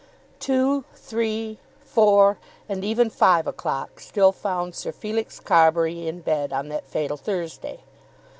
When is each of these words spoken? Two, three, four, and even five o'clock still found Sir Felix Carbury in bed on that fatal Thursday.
Two, 0.39 0.83
three, 0.95 1.59
four, 1.85 2.39
and 2.67 2.83
even 2.83 3.11
five 3.11 3.45
o'clock 3.45 3.99
still 3.99 4.31
found 4.31 4.73
Sir 4.73 4.91
Felix 4.91 5.39
Carbury 5.39 6.07
in 6.07 6.21
bed 6.21 6.51
on 6.51 6.69
that 6.69 6.87
fatal 6.87 7.17
Thursday. 7.17 7.81